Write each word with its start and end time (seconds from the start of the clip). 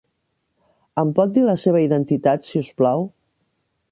Em 1.01 1.11
pot 1.19 1.35
dir 1.35 1.43
la 1.49 1.55
seva 1.65 1.83
identitat, 1.87 2.49
si 2.51 2.65
us 2.65 2.73
plau? 2.83 3.07